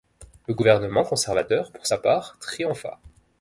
[0.47, 2.99] Le gouvernement conservateur, pour sa part, triompha.